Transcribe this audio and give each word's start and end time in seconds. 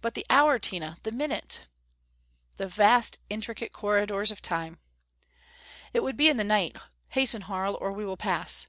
"But 0.00 0.14
the 0.14 0.24
hour, 0.30 0.58
Tina? 0.58 0.96
The 1.02 1.12
minute?" 1.12 1.66
The 2.56 2.66
vast 2.66 3.18
intricate 3.28 3.74
corridors 3.74 4.30
of 4.30 4.40
Time! 4.40 4.78
"It 5.92 6.02
would 6.02 6.16
be 6.16 6.30
in 6.30 6.38
the 6.38 6.44
night. 6.44 6.78
Hasten, 7.08 7.42
Harl, 7.42 7.76
or 7.78 7.92
we 7.92 8.06
will 8.06 8.16
pass! 8.16 8.66